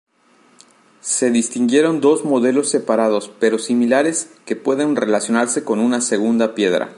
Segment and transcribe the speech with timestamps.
[1.01, 6.89] Se distinguieron dos modelos separados pero similares que pueden relacionarse con una segunda piedra.